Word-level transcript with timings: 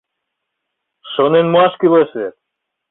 Шонен 1.11 1.45
муаш 1.51 1.73
кӱлеш 1.79 2.09
вет. 2.19 2.35